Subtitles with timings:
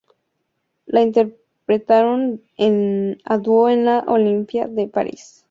[0.87, 2.41] La interpretaron
[3.23, 5.39] a dúo en el Olympia de París.